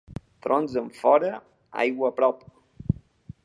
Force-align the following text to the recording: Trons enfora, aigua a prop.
Trons 0.45 0.77
enfora, 0.81 1.29
aigua 1.87 2.11
a 2.13 2.17
prop. 2.21 2.43